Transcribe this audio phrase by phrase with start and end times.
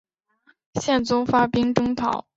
[0.81, 2.25] 宪宗发兵征讨。